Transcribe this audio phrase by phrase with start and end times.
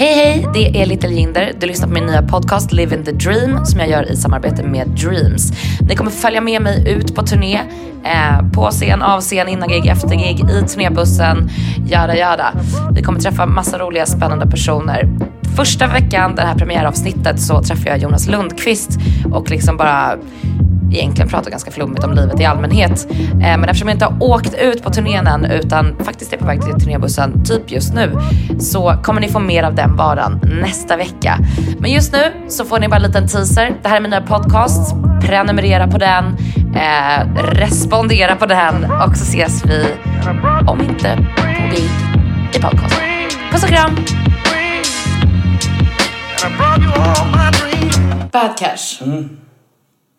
[0.00, 1.52] Hej hej, det är Little Jinder.
[1.60, 4.88] Du lyssnar på min nya podcast Living the Dream som jag gör i samarbete med
[4.88, 5.52] Dreams.
[5.80, 7.60] Ni kommer följa med mig ut på turné,
[8.04, 11.50] eh, på scen, av scen, innan gig, efter gig, i turnébussen,
[11.86, 12.52] jada jada.
[12.92, 15.08] Vi kommer träffa massa roliga spännande personer.
[15.56, 18.98] Första veckan, det här premiäravsnittet, så träffade jag Jonas Lundqvist
[19.32, 20.16] och liksom bara
[20.92, 23.06] egentligen pratar ganska flummigt om livet i allmänhet.
[23.10, 26.46] Eh, men eftersom jag inte har åkt ut på turnén än utan faktiskt är på
[26.46, 28.18] väg till turnébussen typ just nu
[28.60, 31.38] så kommer ni få mer av den varan nästa vecka.
[31.78, 33.76] Men just nu så får ni bara en liten teaser.
[33.82, 34.94] Det här är min nya podcast.
[35.22, 36.24] Prenumerera på den,
[36.74, 39.86] eh, respondera på den och så ses vi
[40.66, 41.90] om inte på gig
[42.54, 43.00] i podcasten.
[43.50, 43.96] Puss och kram!
[48.32, 49.02] Bad Cash.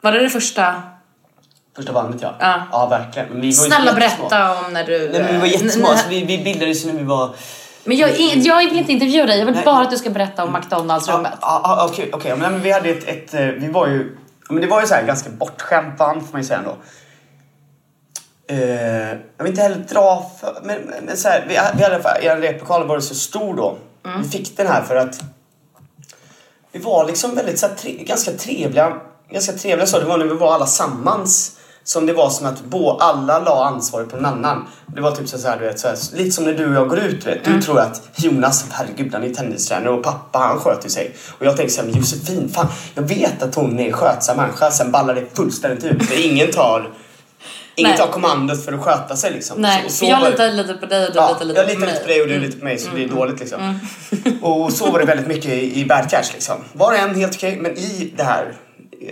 [0.01, 0.81] Var det det första?
[1.75, 2.35] Första bandet ja.
[2.39, 2.63] Ja.
[2.71, 3.27] Ja, verkligen.
[3.29, 4.29] Men vi var ju Snälla jättesmå.
[4.29, 5.09] berätta om när du...
[5.11, 5.85] Nej men vi var eh, jättesmå.
[5.85, 7.29] n- Alltså, vi, vi bildades ju när vi var...
[7.83, 9.65] Men jag, jag vill inte intervjua dig, jag vill Nej.
[9.65, 11.33] bara att du ska berätta om McDonalds-rummet.
[11.41, 12.35] Ja, ja, Okej, okej.
[12.37, 13.33] Men men vi hade ett, ett...
[13.33, 14.17] eh, Vi var ju...
[14.49, 16.75] Men det var ju så här ganska bortskämt band får man ju säga ändå.
[18.47, 20.57] Eh, jag vill inte heller dra för...
[20.63, 23.77] Men, men, men så här, vi, vi hade er replokal var så stor då.
[24.05, 24.21] Mm.
[24.21, 25.19] Vi fick den här för att...
[26.71, 28.97] Vi var liksom väldigt så här, tre, ganska trevliga.
[29.31, 29.99] Ganska trevliga så.
[29.99, 31.55] Det var när vi var alla sammans.
[31.83, 34.67] Som det var som att bo, alla la ansvaret på någon annan.
[34.95, 36.89] Det var typ så här, du vet, så här, lite som när du och jag
[36.89, 37.27] går ut.
[37.27, 37.43] Vet.
[37.43, 37.61] Du Mm.
[37.61, 41.15] tror att Jonas, herregud han är tennistränare och pappa han sköter sig.
[41.39, 44.37] Och jag tänker så här, men Josefin, fan, jag vet att hon är en skötsam
[44.37, 44.71] människa.
[44.71, 46.05] Sen ballar det fullständigt ut.
[46.05, 46.89] För ingen tar,
[47.75, 49.61] ingen tar kommandot för att sköta sig liksom.
[49.61, 51.45] Nej, Och så för jag var det- litar lite på dig och du Ja, litar
[51.45, 51.89] lite jag på litar mig.
[51.93, 53.79] lite på dig och du lite på mig så det är dåligt liksom.
[54.41, 56.55] Och så var det väldigt mycket i i Bad Cash liksom.
[56.73, 58.53] Var och en helt okej men i det här,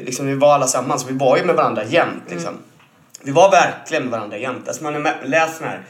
[0.06, 2.54] liksom vi var alla samman så vi var ju med varandra jämt liksom.
[3.22, 4.68] Vi var verkligen med varandra jämt.
[4.68, 5.82] Alltså man har läst såna här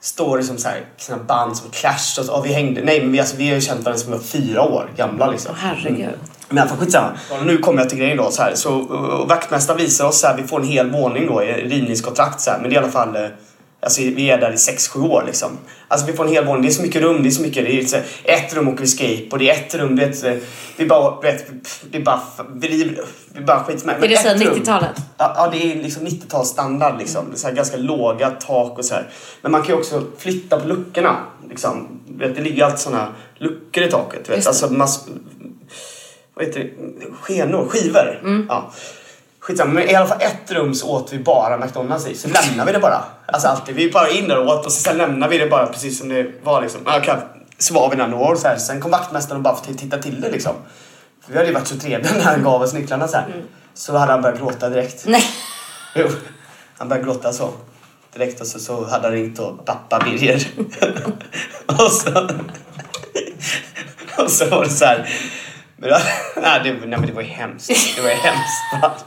[0.00, 3.12] stories om så här, såna band som Clash och så, och vi hängde, nej men
[3.12, 5.54] vi, alltså, vi har ju känt varandra som var fyra år gamla liksom.
[5.54, 6.08] Åh, herregud.
[6.48, 7.10] Men i alla fall skitsamma.
[7.30, 8.30] Och nu kommer jag till grejen då.
[8.30, 11.42] Så här, så, och vaktmästaren visar oss så här, vi får en hel våning då
[11.42, 13.26] i rivningskontrakt så här, men det är i alla fall eh,
[13.82, 15.50] Alltså vi är där i 6-7 år liksom.
[15.88, 17.64] Alltså vi får en hel våning, det är så mycket rum, det är så mycket,
[17.64, 20.86] det är så, ett rum åker vi skate och det är ett rum, det är
[20.86, 21.46] bara, vet,
[21.90, 22.20] det är bara,
[22.54, 23.04] vi, river-
[23.34, 24.04] vi bara skit med.
[24.04, 24.90] Är det så här ett rum- 90-talet?
[25.18, 27.24] Ja, ja, det är liksom 90-talsstandard liksom.
[27.34, 29.08] Så här ganska låga tak och så här.
[29.42, 31.16] Men man kan ju också flytta på luckorna.
[31.48, 32.00] Liksom.
[32.08, 34.28] Vet, det ligger alltid såna luckor i taket.
[34.30, 34.42] Vet.
[34.42, 34.48] Det.
[34.48, 35.04] Alltså mass...
[36.34, 36.70] Vad heter det?
[37.20, 37.68] Skenor?
[37.68, 38.20] Skivor?
[38.22, 38.46] Mm.
[38.48, 38.72] Ja.
[39.42, 42.14] Skitsamma, men i alla fall ett rum så åt vi bara McDonalds i.
[42.14, 43.04] Så lämnar vi det bara.
[43.26, 43.74] Alltså alltid.
[43.74, 46.32] Vi bara in där och åt och sen lämnar vi det bara precis som det
[46.42, 46.80] var liksom.
[46.86, 47.16] Okej.
[47.58, 48.56] Så var vi där några år så här.
[48.56, 50.52] Sen kom vaktmästaren och bara titta till det liksom.
[51.24, 53.26] För vi hade ju varit så trevliga när han gav oss nycklarna så här.
[53.74, 55.04] Så hade han börjat gråta direkt.
[55.06, 55.24] Nej.
[55.94, 56.08] Jo,
[56.78, 57.50] han började gråta så.
[58.12, 60.46] Direkt och så, så hade han ringt och pappa Birger.
[61.66, 62.28] och, så,
[64.22, 65.08] och så var det så här.
[65.76, 65.90] Men,
[66.36, 67.96] nej, det, nej men det var ju hemskt.
[67.96, 69.04] Det var ju hemskt.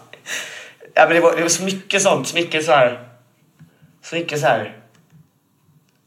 [0.95, 2.27] Ja, men det, var, det var så mycket sånt.
[2.27, 2.99] Så mycket så här.
[4.03, 4.77] Så mycket så här.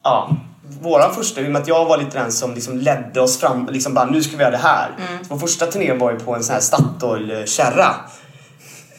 [0.05, 0.37] Ja.
[0.83, 3.69] Våran första, i och med att jag var lite den som liksom ledde oss fram,
[3.73, 4.91] liksom bara nu ska vi göra det här.
[5.23, 7.95] Så vår första turné var ju på en sån här Statoil-kärra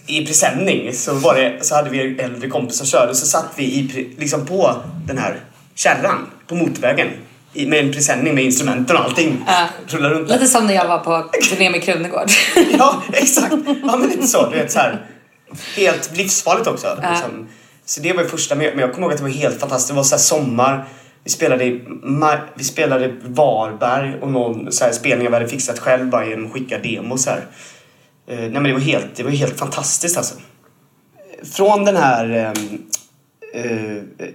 [0.10, 3.64] i presenning så, var det, så hade vi äldre kompis som körde så satt vi
[3.64, 4.76] i, liksom på
[5.08, 5.40] den här
[5.76, 7.08] kärran på motorvägen
[7.54, 9.44] i, med en presenning med instrumenten och allting.
[9.48, 9.68] Ja.
[9.88, 10.30] Rullade runt.
[10.30, 12.30] Lite som när jag var på turné med Krunegård.
[12.78, 13.54] Ja, exakt.
[13.84, 14.50] Ja, men lite så.
[14.50, 15.06] Du vet, så här,
[15.76, 16.88] helt livsfarligt också.
[17.10, 17.48] Liksom.
[17.86, 19.60] Så det var ju första, men jag, men jag kommer ihåg att det var helt
[19.60, 19.90] fantastiskt.
[19.90, 20.88] Det var så sommar.
[21.24, 21.82] Vi spelade, i
[22.56, 26.52] vi spelade Varberg och någon så här spelning vi hade fixat själv bara genom att
[26.52, 27.26] skicka demos.
[27.26, 27.46] Här.
[28.28, 30.36] Eh, nej, men det var helt, det var helt fantastiskt alltså.
[31.44, 32.82] Från den här ehm,
[33.54, 34.34] eh, eh,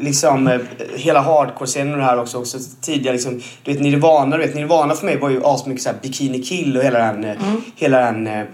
[0.00, 0.60] liksom eh,
[0.96, 4.94] hela hardcore-scenen och det här också, också tidigare liksom, du vet Nirvana, du vet Nirvana
[4.94, 7.36] för mig var ju asmycket såhär Bikini Kill och hela den, eh,
[7.76, 8.46] hela den,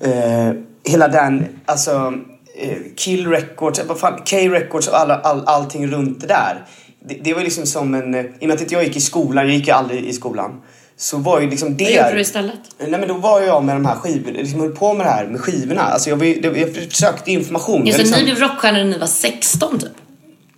[0.00, 0.52] eh,
[0.84, 2.12] hela den, alltså
[2.58, 6.64] eh, Kill Records, vad fan, K Records och alla, all, allting runt det där.
[7.08, 9.44] Det, det var liksom som en, eh, i och med att jag gick i skolan,
[9.46, 10.60] jag gick ju aldrig i skolan,
[10.96, 11.84] så var ju liksom det...
[11.84, 12.60] Vad gjorde du istället?
[12.78, 15.26] Nej men då var jag med de här skivorna, liksom höll på med det här
[15.26, 15.80] med skivorna.
[15.82, 16.26] Alltså jag, var
[16.58, 17.86] jag försökte information.
[17.86, 19.90] Just det, liksom- ni blev rockstjärnor när ni var 16 typ.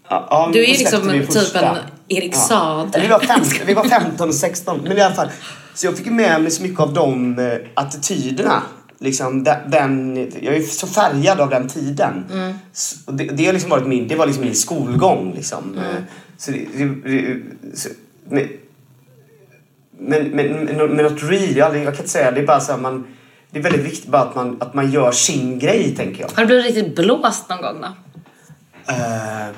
[0.08, 1.76] Ja, ja, Du är liksom typ en
[2.08, 3.00] Erik Saade.
[3.00, 4.80] Vi, var 15, vi var 15 och 16.
[4.82, 5.28] Men i alla fall.
[5.74, 8.62] Så jag fick med mig så mycket av de eh, attityderna.
[9.02, 12.24] Liksom, den, den, jag är så färgad av den tiden.
[12.32, 12.54] Mm.
[12.72, 15.32] Så, det, det, har liksom varit min, det var liksom min skolgång.
[15.34, 15.72] Liksom.
[15.72, 15.84] Mm.
[15.84, 16.02] Eh,
[16.36, 16.66] Så det,
[17.04, 17.40] det,
[17.74, 17.88] så,
[18.28, 18.48] men,
[19.98, 22.30] men, men, men, något real, jag, kan inte säga.
[22.30, 23.06] Det är bara så här, man,
[23.50, 26.30] det är väldigt viktigt bara att man, att man gör sin grej, tänker jag.
[26.34, 27.88] Har du blivit riktigt blåst någon gång då?
[28.92, 29.48] Eh,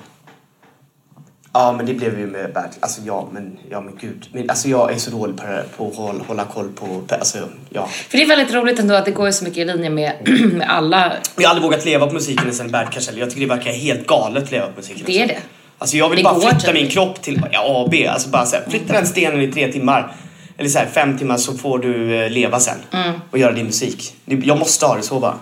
[1.56, 2.68] Ja, men det blev ju med Bad.
[2.80, 4.28] Alltså ja, men, ja, men gud.
[4.32, 5.44] Men, alltså jag är så dålig på,
[5.76, 7.38] på att hålla, koll på, alltså
[7.70, 7.86] ja.
[7.86, 10.12] För det är väldigt roligt ändå att det går så mycket i linje med,
[10.52, 11.12] med alla.
[11.36, 13.20] Jag har aldrig vågat leva på musiken Bad Cash heller.
[13.20, 15.02] Jag tycker det verkar helt galet att leva på musiken.
[15.06, 15.38] Det är det.
[15.78, 16.74] Alltså jag vill Det bara flytta typ.
[16.74, 18.06] min kropp till ja, A och B.
[18.06, 20.12] Alltså bara så här, flytta den stenen i tre timmar.
[20.58, 22.78] Eller så här, fem timmar så får du eh, leva sen.
[22.92, 23.20] Mm.
[23.30, 24.16] Och göra din musik.
[24.24, 25.34] Jag måste ha det så bara.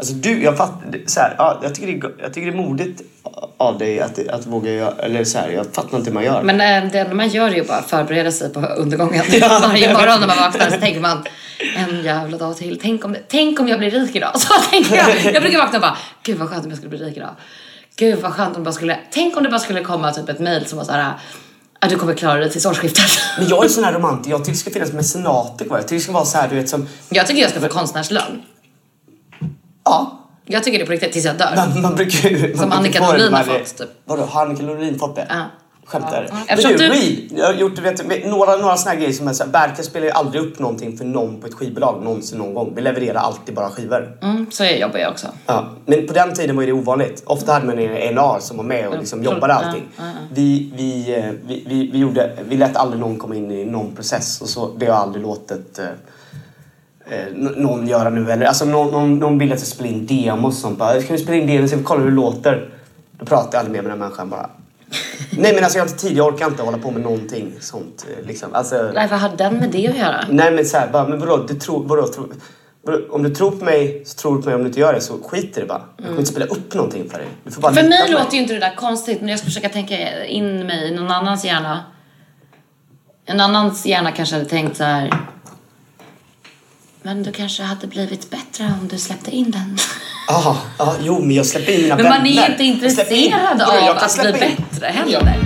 [0.00, 3.02] Alltså du, jag fattar, så här, ja, jag, tycker det, jag tycker det är modigt
[3.56, 6.42] av dig att, att våga göra, eller så här, jag fattar inte hur man gör.
[6.42, 9.24] Men äh, det enda man gör är ju bara att förbereda sig på undergången.
[9.40, 9.60] Ja.
[9.62, 11.24] Varje morgon när man vaknar så tänker man
[11.76, 12.78] en jävla dag till.
[12.82, 14.30] Tänk om, det, tänk om jag blir rik idag.
[14.40, 15.34] Så tänker jag.
[15.34, 17.34] Jag brukar vakna och bara, gud vad skönt om jag skulle bli rik idag.
[17.96, 20.40] Gud vad skönt om det bara skulle, tänk om det bara skulle komma typ ett
[20.40, 21.12] mail som var så här,
[21.78, 23.10] att du kommer klara dig tills årsskiftet.
[23.38, 25.76] Men jag är sån här romantiker, jag tycker det ska finnas mecenater kvar.
[25.76, 27.68] Jag tycker det ska vara så här, du vet som, Jag tycker jag ska få
[27.68, 28.42] konstnärslön.
[29.84, 30.16] Ja.
[30.44, 31.52] Jag tycker det på riktigt tills jag dör.
[31.56, 32.48] Man, man brukar ju...
[32.48, 33.88] man Som Annika Norlin har fått, typ.
[34.04, 35.26] Vadå, har Annika Norlin fått det?
[35.28, 35.44] Ja.
[35.90, 36.56] Skämtar Ja.
[36.56, 39.32] Men du, du- Reed, jag har gjort vet, några, några såna här grejer som är
[39.32, 42.54] så här, Berka spelar ju aldrig upp någonting för någon på ett skivbolag någonsin någon
[42.54, 42.72] gång.
[42.74, 44.18] Vi levererar alltid bara skivor.
[44.22, 45.26] Mm, så jobbar jag också.
[45.46, 45.68] Ja.
[45.86, 47.22] Men på den tiden var det ovanligt.
[47.26, 49.88] Ofta hade man en A som var med och liksom jobbade allting.
[50.32, 53.94] Vi, vi, eh, vi, vi, vi, gjorde, vi lät aldrig någon komma in i någon
[53.94, 55.80] process och så, det har aldrig låtit
[57.10, 60.54] eh, någon göra nu eller alltså någon, någon, någon vill att jag spelar in demos
[60.54, 62.70] och sånt bara, ska vi spela in demos vi kollar hur det låter?
[63.18, 64.50] Då pratar jag aldrig mer med den människan bara.
[65.30, 68.06] Nej men alltså jag har inte tid, jag orkar inte hålla på med någonting sånt
[68.18, 68.54] eh, liksom.
[68.54, 70.24] Alltså, Nej, vad har den med det att göra?
[70.30, 72.28] nej men såhär bara, men vadå, du tror, vadå, tro,
[73.10, 75.00] om du tror på mig så tror du på mig, om du inte gör det
[75.00, 75.82] så skit i det bara.
[75.96, 77.26] Jag kommer inte spela upp någonting för dig.
[77.44, 79.68] Du får bara För mig låter ju inte det där konstigt men jag ska försöka
[79.68, 81.84] tänka in mig i någon annans hjärna.
[83.26, 85.29] En annans hjärna kanske hade tänkt så här.
[87.02, 89.78] Men du kanske hade blivit bättre om du släppte in den.
[90.28, 92.18] Ja, ja, jo men jag släpper in mina Men vänner.
[92.18, 95.36] man är ju inte intresserad av att bli bättre heller.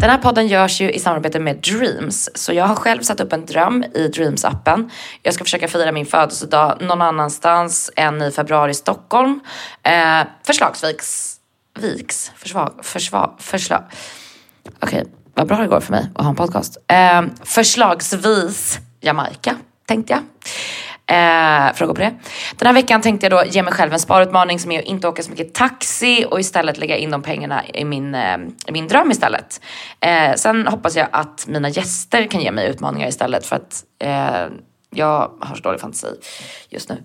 [0.00, 3.32] Den här podden görs ju i samarbete med Dreams, så jag har själv satt upp
[3.32, 4.90] en dröm i Dreams-appen.
[5.22, 9.40] Jag ska försöka fira min födelsedag någon annanstans än i februari i Stockholm.
[9.82, 11.36] Eh, förslagsvis,
[11.78, 13.82] viks, försvar, försvar, förslag.
[14.80, 16.76] Okej, vad bra det går för mig att ha en podcast.
[16.88, 19.56] Eh, förslagsvis Jamaica,
[19.86, 20.22] tänkte jag.
[21.10, 22.14] Eh, frågor på det.
[22.56, 25.08] Den här veckan tänkte jag då ge mig själv en sparutmaning som är att inte
[25.08, 28.88] åka så mycket taxi och istället lägga in de pengarna i min, eh, i min
[28.88, 29.60] dröm istället.
[30.00, 34.46] Eh, sen hoppas jag att mina gäster kan ge mig utmaningar istället för att eh,
[34.90, 36.06] jag har så dålig fantasi
[36.68, 37.02] just nu.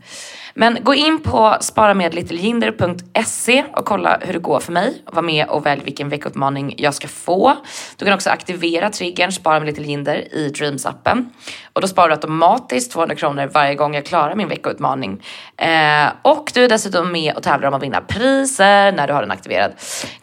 [0.53, 5.01] Men gå in på sparamedlittlejinder.se och kolla hur det går för mig.
[5.05, 7.57] Var med och välj vilken veckoutmaning jag ska få.
[7.97, 11.25] Du kan också aktivera triggern Spara med Little Jinder i Dreams-appen.
[11.73, 15.23] Och då sparar du automatiskt 200 kronor varje gång jag klarar min veckoutmaning.
[15.57, 19.21] Eh, och du är dessutom med och tävlar om att vinna priser när du har
[19.21, 19.71] den aktiverad.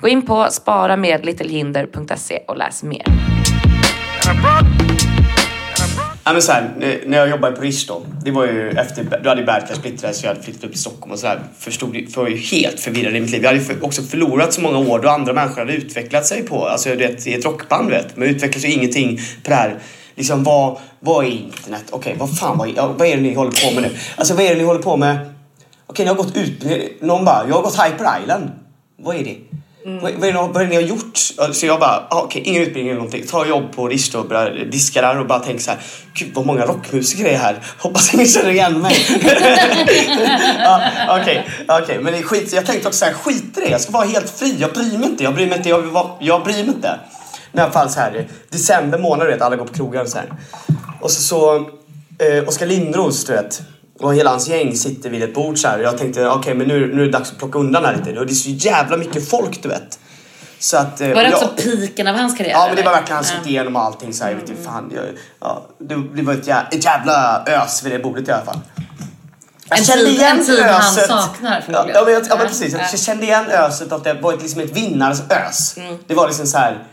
[0.01, 3.05] Gå in på sparamedlittlejinder.se och läs mer.
[6.25, 6.71] Ja, men så här,
[7.07, 10.27] när jag jobbade på Rish då, det var ju efter, då hade Bad splittrats så
[10.27, 12.81] jag hade flyttat upp till Stockholm och så här, förstod, för jag var ju helt
[12.81, 13.43] förvirrad i mitt liv.
[13.43, 16.89] Jag hade också förlorat så många år då andra människor hade utvecklat sig på, alltså
[16.89, 19.79] du vet, i ett rockband vet, men utvecklas ju ingenting på det här
[20.15, 21.85] Liksom vad, vad är internet?
[21.91, 23.99] Okej, okay, vad fan vad, ja, vad är det ni håller på med nu?
[24.17, 25.17] Alltså vad är det ni håller på med?
[25.17, 25.33] Okej,
[25.87, 28.51] okay, ni har gått ut, någon bara, jag har gått Hyper Island.
[28.97, 29.37] Vad är det?
[29.87, 30.03] Mm.
[30.03, 31.19] Vad, vad, är det, vad är det ni har gjort?
[31.53, 33.27] Så jag bara, ah, okej, ingen utbildning eller någonting.
[33.27, 35.81] Tar jobb på Risto och börjar diska där och bara tänker så här,
[36.15, 37.59] gud vad många rockmusiker det är här.
[37.79, 38.97] Hoppas ingen känner igen mig.
[40.67, 40.81] ah,
[41.21, 42.53] Okej, okej, men det är skit.
[42.53, 43.69] Jag tänkte också så här, skit i det.
[43.71, 44.57] Jag ska vara helt fri.
[44.59, 45.25] Jag bryr mig inte.
[45.25, 45.69] Jag bryr mig inte.
[45.69, 47.01] Jag, vara- jag bryr mig inte.
[47.53, 50.09] Men i alla fall så här, december månad, du vet, alla går på krogar och
[50.09, 50.33] så här.
[51.01, 51.57] Och så, så
[52.19, 53.63] eh, Oskar Lindros, du vet.
[54.03, 55.79] Och hela hans gäng sitter vid ett bord så här.
[55.79, 58.21] Och jag tänkte, okej, men nu, nu är det dags att plocka undan här lite.
[58.21, 59.99] Och det är så jävla mycket folk, du vet.
[60.59, 62.53] Så att, eh, Var det också jag- piken av hans karriär?
[62.53, 64.93] Ja men det var verkligen, han satt igenom allting så här, jag vet inte fan.
[64.95, 65.05] Jag,
[65.41, 68.59] ja, det, det var ett jävla, ett jävla ös vid det bordet i alla fall.
[69.69, 71.95] Jag En kände tid- igen en tid han saknar förmodligen.
[71.99, 72.79] ja, men, jag- ja men precis, ja.
[72.91, 75.77] jag kände igen öset att det var ett, liksom ett vinnarens ös.
[75.77, 75.97] Mm.
[76.07, 76.85] Det var liksom så här,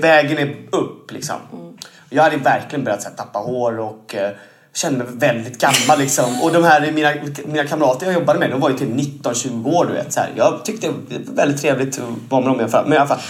[0.00, 1.36] vägen är upp liksom.
[1.52, 1.72] Mm.
[2.10, 4.30] Jag hade verkligen börjat så här, tappa hår och eh,
[4.78, 6.42] kände mig väldigt gammal liksom.
[6.42, 7.12] Och de här mina,
[7.46, 10.12] mina kamrater jag jobbade med, de var ju typ 19-20 år du vet.
[10.12, 10.32] Så här.
[10.36, 12.84] Jag tyckte det var väldigt trevligt att vara med dem i alla fall.
[12.84, 13.20] Men i alla fall.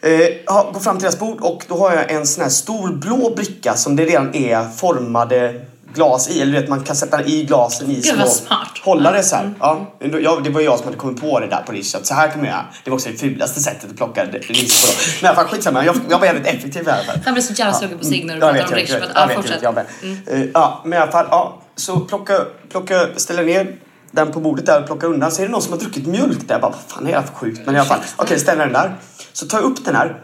[0.00, 3.32] Eh, går fram till deras bord och då har jag en sån här stor blå
[3.36, 5.64] bricka som det redan är formade
[5.94, 6.40] glas i.
[6.42, 8.78] Eller du vet, man kan sätta i glasen i vad smart.
[8.82, 9.54] hållare så här.
[9.60, 11.96] Ja, ja, det var jag som hade kommit på det där på Rish.
[11.96, 12.66] att Så här kan man göra.
[12.84, 14.92] Det var också det fulaste sättet att plocka ris på.
[14.92, 15.26] Då.
[15.26, 17.18] Men fall skitsamma, jag, jag var jävligt effektiv i alla fall.
[17.24, 18.90] Han blir så jävla sugen på cigg när du vet, om Rish.
[18.90, 19.86] jag vet, Ja, jag vet, jag vet.
[20.26, 21.60] Eh, Ja, men i alla fall, ja.
[21.76, 23.76] Så plocka, plocka, ställa ner
[24.10, 26.48] den på bordet där och plockar undan så är det någon som har druckit mjölk
[26.48, 26.54] där.
[26.54, 27.60] Jag bara, vad fan är det här för sjukt?
[27.66, 28.94] Men i alla fall, okej okay, ställer den där.
[29.32, 30.20] Så tar jag upp den här.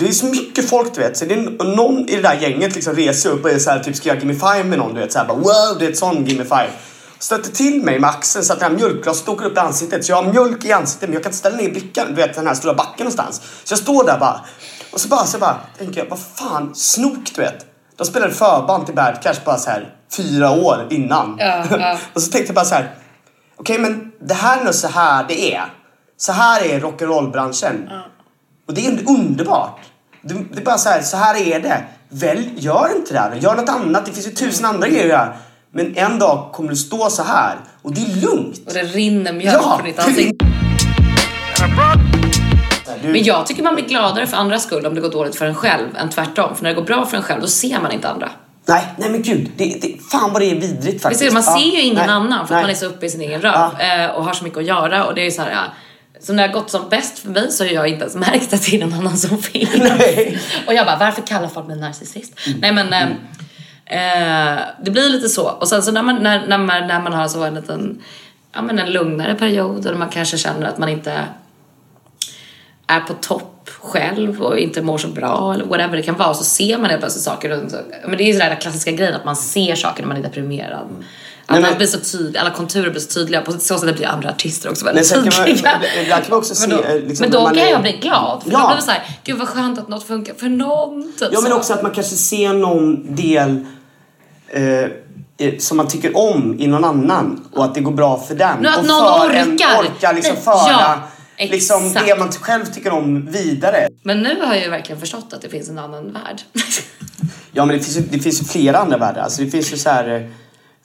[0.00, 1.16] Det är så mycket folk du vet.
[1.16, 3.78] Så det är någon i det där gänget liksom reser upp och är så här,
[3.78, 5.12] typ ska jag give me five med någon du vet.
[5.12, 6.70] Så här, bara, wow, det är ett sån give me five.
[7.18, 10.04] Stötte till mig med axeln så att den här mjölkglaset åker upp i ansiktet.
[10.04, 12.34] Så jag har mjölk i ansiktet men jag kan inte ställa ner blicken, du vet
[12.34, 13.42] den här stora backen någonstans.
[13.64, 14.40] Så jag står där bara.
[14.92, 17.66] Och så bara, så bara tänker jag, vad fan, snok du vet.
[17.96, 21.36] De spelade förband till Bad Cash bara så här fyra år innan.
[21.38, 21.98] Ja, ja.
[22.14, 22.94] och så tänkte jag bara så här.
[23.56, 25.64] Okej okay, men det här är nog så här det är.
[26.16, 27.86] Så här är rock'n'roll-branschen.
[27.90, 28.02] Ja.
[28.66, 29.80] Och det är underbart.
[30.22, 31.84] Det, det är bara så här, så här är det.
[32.08, 33.34] Välj, gör inte det här.
[33.34, 34.06] Gör något annat.
[34.06, 35.32] Det finns ju tusen andra grejer att göra.
[35.72, 38.60] Men en dag kommer du stå så här och det är lugnt.
[38.66, 40.46] Och det rinner mjölk ja, på ditt ansikte.
[43.02, 45.54] Men jag tycker man blir gladare för andras skull om det går dåligt för en
[45.54, 46.56] själv än tvärtom.
[46.56, 48.30] För när det går bra för en själv då ser man inte andra.
[48.66, 49.50] Nej, nej men gud.
[49.56, 51.22] Det, det, fan vad det är vidrigt faktiskt.
[51.22, 53.20] Visst, man ser ju ingen nej, annan för att man är så uppe i sin
[53.20, 54.12] egen röv ja.
[54.12, 55.06] och har så mycket att göra.
[55.06, 55.64] Och det är ju så här, ja.
[56.20, 58.54] Så när det har gått som bäst för mig så har jag inte ens märkt
[58.54, 59.76] att det är någon annan som finns.
[59.76, 60.40] Nej.
[60.66, 62.32] Och jag bara, varför kallar folk mig narcissist?
[62.46, 62.60] Mm.
[62.60, 63.16] Nej men mm.
[63.86, 65.48] eh, det blir lite så.
[65.50, 68.02] Och sen så när man, när, när man, när man har så en liten,
[68.52, 71.24] ja men en lugnare period och man kanske känner att man inte
[72.86, 76.44] är på topp själv och inte mår så bra eller whatever det kan vara så
[76.44, 77.74] ser man helt plötsligt saker runt
[78.06, 80.22] Men det är ju sådär den klassiska grejen att man ser saker när man är
[80.22, 80.86] deprimerad.
[80.90, 81.04] Mm.
[81.50, 84.28] Alla, men, blir så tydlig, alla konturer blir så tydliga på så sätt blir andra
[84.28, 85.72] artister också väldigt men tydliga.
[85.72, 87.92] Man, där kan man också se, men då, liksom, men då kan är, jag bli
[87.92, 88.60] glad för ja.
[88.60, 91.12] då blir det såhär, gud vad skönt att något funkar för någon.
[91.18, 91.56] Typ ja men så.
[91.56, 93.66] också att man kanske ser någon del
[94.48, 98.58] eh, som man tycker om i någon annan och att det går bra för den.
[98.60, 99.78] Nu, att och någon för orkar.
[99.78, 100.98] En, orkar liksom föra ja
[101.48, 103.88] liksom det man själv tycker om vidare.
[104.02, 106.42] Men nu har jag ju verkligen förstått att det finns en annan värld.
[107.52, 109.22] ja, men det finns ju, det finns ju flera andra världar.
[109.22, 110.30] Alltså det finns ju så här...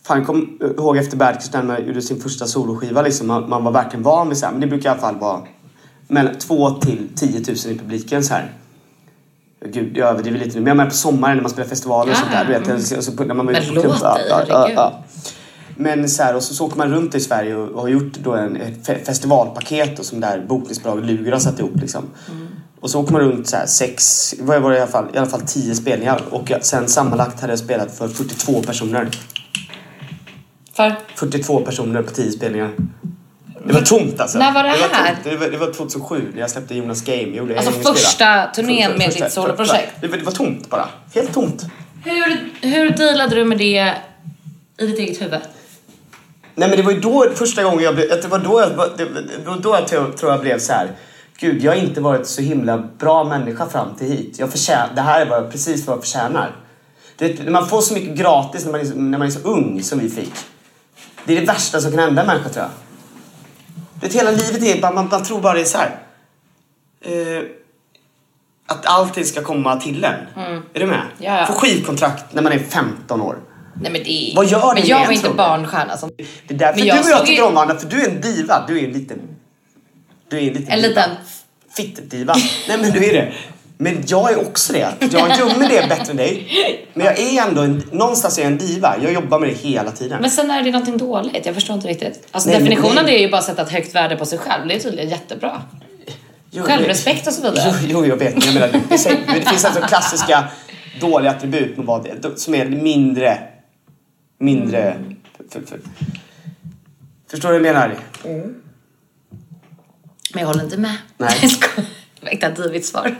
[0.05, 3.27] Eh, fan, kom ihåg efter Badkers när man gjorde sin första soloskiva liksom.
[3.27, 5.41] Man, man var verkligen van vid så här, men det brukar i alla fall vara
[6.07, 8.51] mellan 2 till 10 000 i publiken så här.
[9.65, 10.61] Gud, jag överdriver lite nu.
[10.61, 12.45] Men jag menar på sommaren när man spelar festivaler och sånt där.
[12.45, 12.75] Du vet, mm.
[12.75, 13.95] alltså, när man var ute på klubb.
[14.01, 15.03] Ja, ja, ja,
[15.77, 18.13] men så här, och så, så åker man runt i Sverige och, och har gjort
[18.23, 22.03] då en, ett festivalpaket och som där bokningsbolaget Luger har satt ihop liksom.
[22.31, 22.47] Mm.
[22.79, 25.17] Och så åker man runt så här, sex, vad var det i alla fall, i
[25.17, 29.09] alla fall tio spelningar och sen sammanlagt hade jag spelat för 42 personer.
[30.75, 30.95] För?
[31.15, 32.71] 42 personer på 10 spelningar.
[33.67, 34.37] Det var tomt alltså.
[34.37, 35.17] När var det, det här?
[35.23, 37.37] Var det, var, det var 2007 när jag släppte Jonas Game.
[37.37, 39.91] Gjorde alltså första turnén med första, ditt soloprojekt?
[40.01, 40.87] Det, det var tomt bara.
[41.13, 41.65] Helt tomt.
[42.03, 43.93] Hur, hur dealade du med det
[44.77, 45.39] i ditt eget huvud?
[46.55, 49.45] Nej men det var ju då första gången jag blev, det var då jag, det
[49.45, 50.91] var då jag tror jag blev så här.
[51.37, 54.39] Gud, jag har inte varit så himla bra människa fram till hit.
[54.39, 56.55] Jag förtjän, det här är vad, precis vad jag förtjänar.
[57.17, 59.99] Det, man får så mycket gratis när man, är, när man är så ung som
[59.99, 60.33] vi fick.
[61.25, 62.71] Det är det värsta som kan hända en människa tror jag.
[64.01, 65.99] Det hela livet är bara, man, man tror bara det är så här.
[67.01, 67.43] Eh,
[68.67, 70.13] att allting ska komma till en.
[70.45, 70.63] Mm.
[70.73, 71.01] Är du med?
[71.17, 71.45] Ja, ja.
[71.45, 73.37] Få skivkontrakt när man är 15 år.
[73.81, 74.33] Nej, men det...
[74.35, 75.97] Vad gör men jag var inte barnstjärna.
[75.97, 76.11] Som...
[76.17, 78.65] Det är därför du och jag tycker om varandra, för du är en diva.
[78.67, 79.19] Du är en liten...
[80.29, 80.87] Du är en liten En diva.
[80.87, 81.09] liten...
[81.75, 82.35] Fitt-diva.
[82.67, 83.33] Nej men du är det.
[83.77, 84.93] Men jag är också det.
[85.11, 86.47] Jag med det bättre än dig.
[86.93, 88.95] Men jag är ändå en, någonstans är jag en diva.
[89.03, 90.21] Jag jobbar med det hela tiden.
[90.21, 91.45] Men sen är det någonting dåligt.
[91.45, 92.27] Jag förstår inte riktigt.
[92.31, 93.15] Alltså nej, definitionen nej.
[93.15, 94.67] är ju bara att sätta ett högt värde på sig själv.
[94.67, 95.61] Det är tydligen jättebra.
[96.51, 97.73] Jo, Självrespekt och så vidare.
[97.81, 98.45] Jo, jo jag vet.
[98.45, 100.43] Jag menar, det, det finns alltså klassiska
[101.01, 101.77] dåliga attribut
[102.35, 103.39] som är mindre
[104.37, 104.91] mindre...
[104.91, 105.15] Mm.
[105.49, 105.79] För, för.
[107.31, 107.97] Förstår du vad jag menar?
[108.25, 108.55] Mm.
[110.33, 110.97] Men jag håller inte med.
[111.17, 111.49] Nej.
[112.25, 113.15] Jag väckte ett divigt svar.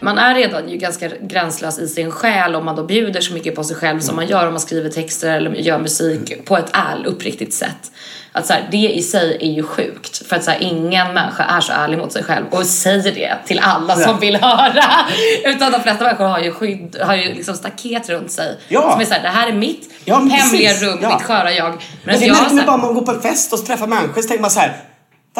[0.00, 3.54] man är redan ju ganska gränslös i sin själ om man då bjuder så mycket
[3.54, 6.70] på sig själv som man gör om man skriver texter eller gör musik på ett
[6.72, 7.92] ärligt, uppriktigt sätt.
[8.32, 11.44] Att så här, det i sig är ju sjukt för att så här, ingen människa
[11.44, 14.18] är så ärlig mot sig själv och säger det till alla som ja.
[14.20, 14.84] vill höra.
[15.44, 18.58] Utan de flesta människor har ju skydd, har ju liksom staket runt sig.
[18.68, 18.92] Ja.
[18.92, 21.14] Som är såhär, det här är mitt ja, hemliga rum, ja.
[21.14, 21.70] mitt sköra jag.
[21.70, 24.22] Men, men det jag, märker man bara man går på en fest och träffar människor
[24.22, 24.76] så tänker man så här,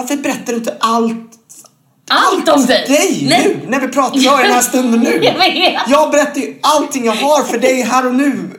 [0.01, 1.35] varför berättar du inte allt
[2.11, 2.85] allt om dig!
[2.89, 3.45] dig Nej.
[3.45, 3.71] nu!
[3.71, 5.21] När vi pratar jag i den här stunden nu.
[5.89, 8.51] jag, berättar ju allting jag har för dig här och nu.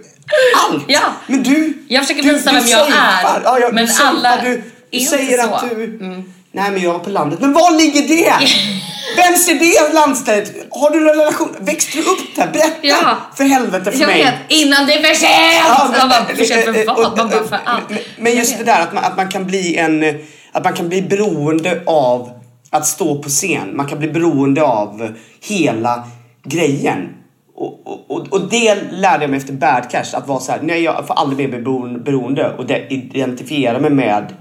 [0.55, 0.83] Allt!
[0.87, 1.01] Ja.
[1.27, 1.83] Men du...
[1.87, 3.41] Jag försöker visa vem jag är.
[3.43, 5.53] Ja, jag, men du alla du, du säger så.
[5.53, 5.83] att du...
[5.83, 6.33] Mm.
[6.51, 7.39] Nej men jag är på landet.
[7.39, 8.33] Men var ligger det?
[9.17, 10.53] Vems är det landstället?
[10.71, 11.55] Har du någon relation?
[11.59, 12.47] Växte du upp där?
[12.47, 13.17] Berätta ja.
[13.37, 14.23] för helvete för jag mig.
[14.23, 15.65] Vet, innan det är för sent!
[15.67, 17.17] Ja, men, bara, för sent för vad?
[17.17, 17.83] Man bara för allt.
[18.17, 20.03] Men just det där att man, att man kan bli en...
[20.51, 22.31] Att man kan bli beroende av
[22.69, 23.77] att stå på scen.
[23.77, 26.07] Man kan bli beroende av hela
[26.43, 27.09] grejen.
[27.55, 30.81] och, och, och, det lärde jag mig efter Bad Cash, att vara så här, nej
[30.81, 34.33] jag får aldrig mer bli beroen- beroende och identifiera mig med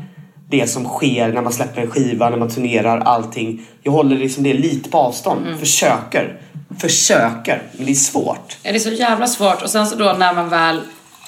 [0.51, 3.67] det som sker när man släpper en skiva, när man turnerar, allting.
[3.83, 6.41] Jag håller liksom det lite på avstånd, försöker.
[6.81, 8.57] Försöker, men det är svårt.
[8.63, 10.81] Ja, det är så jävla svårt och sen så då när man väl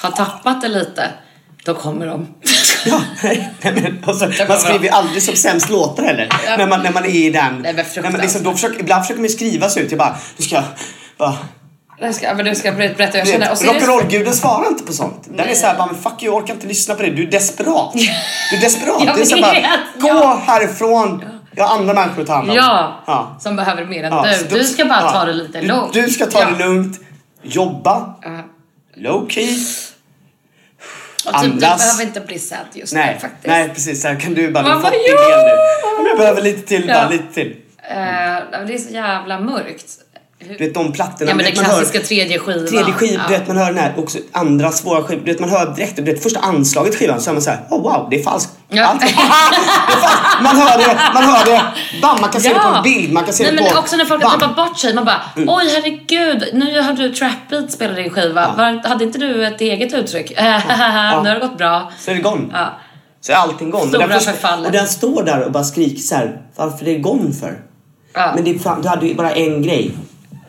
[0.03, 1.11] har tappat det lite,
[1.65, 2.27] då kommer de.
[2.87, 6.29] Ja, nej, men, och så, kommer man skriver ju aldrig som sämst låtar heller.
[6.59, 7.59] När, man, när man är i den.
[7.63, 9.91] Nej, Nej, men liksom, då försöker, ibland försöker man skriva sig ut.
[9.91, 10.63] Jag bara, du ska...
[11.19, 11.39] Bara,
[11.99, 13.55] Jag ska, men du ska berätta jag du känner.
[13.55, 15.29] Rock'n'roll-guden svarar inte på sånt.
[15.31, 17.11] Den är såhär, men fuck you, jag orkar inte lyssna på det.
[17.11, 17.93] Du är desperat.
[18.51, 19.01] Du är desperat.
[19.17, 19.53] Det är så bara,
[20.01, 20.43] gå ja.
[20.47, 21.25] härifrån.
[21.57, 22.57] Jag har andra människor att ta hand om.
[22.57, 23.37] Ja, Ja.
[23.41, 24.59] som behöver mer än Ja, du.
[24.59, 25.11] Du ska bara ja.
[25.11, 25.93] ta det lite Du- lugnt.
[25.93, 26.51] Du ska ta ja.
[26.51, 27.01] det lugnt.
[27.43, 28.15] Jobba.
[28.23, 28.31] Ja.
[28.97, 29.49] Low key.
[31.27, 31.79] Och typ, du Andas.
[31.81, 33.47] behöver inte bli sad just Nej, nu faktiskt.
[33.47, 34.03] nej precis.
[34.03, 34.99] Så här kan du bara, du fått ja!
[34.99, 35.53] idén nu.
[35.99, 36.95] Men Jag behöver lite till, Ja.
[36.95, 37.57] bara lite till.
[37.91, 37.97] Eh,
[38.51, 39.87] men det är så jävla mörkt.
[40.49, 41.31] Du vet de plattorna.
[41.31, 42.67] ja men du det vet, man hör- klassiska tredje skivan.
[42.67, 43.29] Tredje skivan, ja.
[43.29, 45.97] du vet man hör den här också andra svåra skivan, du vet man hör direkt,
[45.97, 48.53] du vet första anslaget skivan så är man såhär, oh wow, det är falskt.
[48.73, 48.85] Ja.
[48.85, 50.43] Allt är falskt.
[50.43, 51.63] Man hör det, man hör det,
[52.03, 53.79] bam, man kan se det på en bild, man kan se Nej, det men på...
[53.79, 54.29] också när folk har.
[54.35, 54.41] Mm.
[54.41, 58.55] tappat bort sig, man bara oj herregud, nu har du trap beat spelat din skiva.
[58.57, 60.31] Var, hade inte du ett eget uttryck?
[60.37, 61.93] nu har det gått bra.
[61.99, 62.49] Så är det gone.
[62.53, 62.73] Ja.
[63.21, 63.89] Så är allting gone.
[63.89, 64.67] Stora första- förfallet.
[64.67, 67.59] Och den står där och bara skriker så här, varför är det gone för?
[68.15, 68.33] Ja.
[68.35, 69.91] Men det du hade ju bara en grej.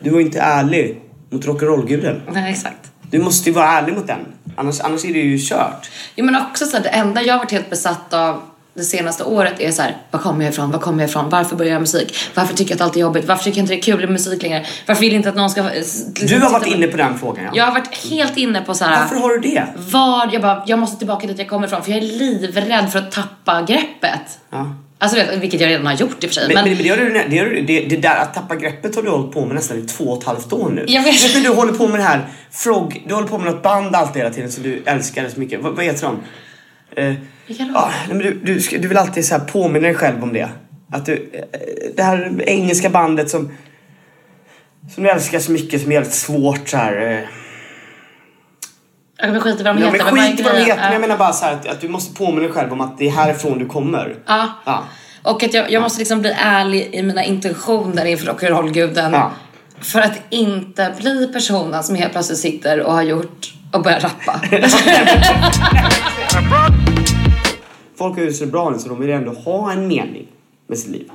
[0.00, 2.20] Du var inte ärlig mot rock'n'roll-guden.
[2.32, 2.91] Nej, exakt.
[3.12, 4.20] Du måste ju vara ärlig mot den.
[4.56, 5.90] Annars, annars är det ju kört.
[6.16, 8.42] Jo men också så här, det enda jag har varit helt besatt av
[8.74, 11.56] det senaste året är så här, var kommer jag ifrån, var kommer jag ifrån, varför
[11.56, 13.78] börjar jag musik, varför tycker jag att allt är jobbigt, varför tycker jag inte det
[13.80, 15.60] är kul med musik längre, varför vill jag inte att någon ska...
[15.60, 17.50] eh, Liksom, Du har varit inne på den frågan ja.
[17.54, 19.00] Jag har varit helt inne på så här.
[19.00, 19.66] Varför har du det?
[19.76, 22.98] Var, jag bara, jag måste tillbaka dit jag kommer ifrån för jag är livrädd för
[22.98, 24.38] att tappa greppet.
[24.50, 24.74] Ja.
[25.02, 26.48] Alltså vilket jag redan har gjort i och för sig.
[26.48, 28.94] Men, Men, men, det, gör du, det, gör du, det, det där att tappa greppet
[28.94, 30.84] har du hållit på med nästan i två och ett halvt år nu.
[30.88, 31.22] Jag vet.
[31.22, 33.94] Du, men du håller på med det här Frog, du håller på med något band
[33.94, 35.60] alltid hela tiden som du älskar så mycket.
[35.60, 36.20] Vad, vad heter de?
[37.02, 37.14] Eh,
[37.46, 37.90] Vilka då?
[38.08, 40.48] nej, men du, du, du vill alltid så här påminna dig själv om det.
[40.92, 41.58] Att du, eh,
[41.96, 43.52] det här engelska bandet som,
[44.94, 47.12] som du älskar så mycket som är jävligt svårt så här.
[47.12, 47.28] Eh,
[49.28, 50.12] kommer skita i vad de ja, heter.
[50.12, 50.98] men skit i vad de heter, men jag Ja.
[50.98, 53.10] menar bara så här att, att du måste påminna dig själv om att det är
[53.10, 54.16] härifrån du kommer.
[54.26, 54.48] Ja.
[54.64, 54.84] Ja.
[55.22, 59.12] Och att jag, jag måste liksom bli ärlig i mina intentioner inför rock'n'roll-guden.
[59.12, 59.30] Ja.
[59.80, 64.40] För att inte bli personen som helt plötsligt sitter och har gjort och börjar rappa.
[67.98, 70.26] Folk har ju så bra nu så de vill ändå ha en mening
[70.66, 71.10] med sitt liv.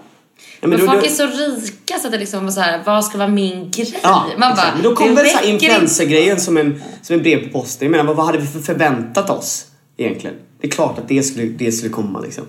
[0.62, 2.82] Ja, Men då- folk då- är så rika så att det liksom var så här,
[2.86, 4.00] vad ska vara min grej?
[4.04, 5.66] Ja, Man bara, men då kom väl så här räcker inte.
[5.66, 7.86] influencer-grejen som en, som en brev på posten.
[7.86, 9.66] Jag menar, vad, vad hade vi för förväntat oss
[9.98, 10.36] egentligen?
[10.62, 12.44] Det är klart att det skulle, det skulle komma liksom.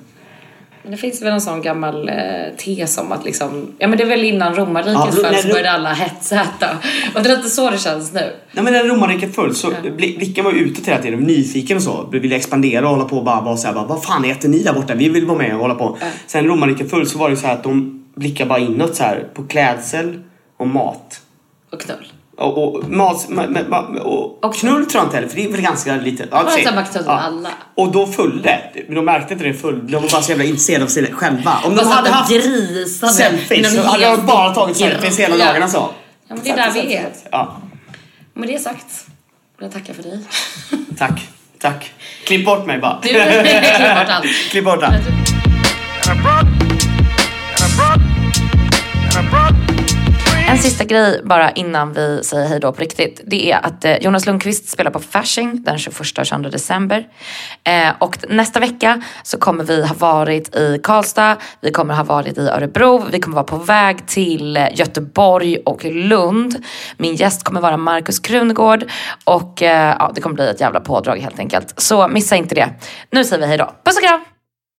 [0.82, 2.14] Men det finns väl en sån gammal eh,
[2.58, 5.70] tes om att liksom, ja men det är väl innan romarriket Ja, föll så började
[5.70, 6.68] alla hetsäta.
[7.14, 8.32] Och det är lite så det känns nu.
[8.52, 11.82] Nej men när romarriket föll så bli- blicken var ju utåt hela tiden, nyfiken och
[11.82, 12.08] så.
[12.12, 14.94] Ville expandera och hålla på och bara vara såhär, vad fan äter ni där borta?
[14.94, 15.98] Vi vill vara med och hålla på.
[16.26, 19.02] Sen när romarriket föll så var det så här att de blickar bara inåt så
[19.02, 20.20] här på klädsel
[20.56, 21.20] och mat.
[21.72, 22.12] Och knull.
[22.38, 25.50] Och, och, mat, ma, ma, och, och knull tror jag inte heller för det är
[25.52, 26.28] väl ganska lite.
[26.30, 27.48] Ja, knull med alla.
[27.74, 28.60] Och då föll det.
[28.86, 29.86] Men de märkte inte det full.
[29.90, 31.58] De var bara så jävla intresserade av sig själva.
[31.64, 35.46] Om de hade haft grisade selfies så hade de bara tagit selfies hela Ja.
[35.46, 35.90] dagarna så.
[36.28, 37.08] Ja men det är där vi är.
[37.30, 37.56] Ja,
[38.34, 39.06] med det sagt
[39.58, 40.20] vill jag tacka för dig.
[40.98, 41.28] tack.
[41.60, 41.92] Tack.
[42.24, 42.98] Klipp bort mig bara.
[43.02, 43.24] Du, klipp
[43.94, 44.26] bort allt.
[44.50, 46.47] Klipp bort allt.
[50.48, 53.20] En sista grej bara innan vi säger hej då på riktigt.
[53.26, 57.06] Det är att eh, Jonas Lundqvist spelar på Fasching den 21 och 22 december.
[57.64, 62.38] Eh, och nästa vecka så kommer vi ha varit i Karlstad, vi kommer ha varit
[62.38, 66.64] i Örebro, vi kommer vara på väg till eh, Göteborg och Lund.
[66.96, 68.84] Min gäst kommer vara Markus Krunegård
[69.24, 71.80] och eh, ja, det kommer bli ett jävla pådrag helt enkelt.
[71.80, 72.68] Så missa inte det.
[73.10, 73.72] Nu säger vi hej då.
[73.84, 74.37] Puss och kram!